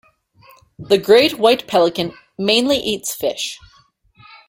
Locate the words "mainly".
2.35-2.77